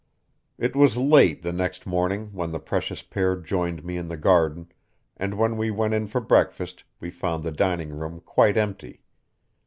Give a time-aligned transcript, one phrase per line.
[0.57, 4.71] It was late the next morning when the precious pair joined me in the garden,
[5.15, 9.03] and when we went in for breakfast we found the dining room quite empty.